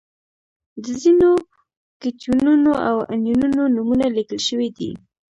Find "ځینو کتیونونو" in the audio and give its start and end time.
1.01-2.71